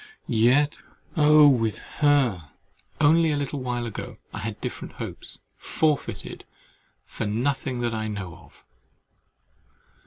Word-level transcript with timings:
Yet, 0.25 0.79
oh! 1.15 1.47
with 1.47 1.77
her, 1.99 2.49
only 2.99 3.29
a 3.29 3.37
little 3.37 3.59
while 3.61 3.85
ago, 3.85 4.17
I 4.33 4.39
had 4.39 4.59
different 4.59 4.93
hopes, 4.95 5.41
forfeited 5.57 6.43
for 7.05 7.27
nothing 7.27 7.81
that 7.81 7.93
I 7.93 8.07
know 8.07 8.35
of! 8.37 8.65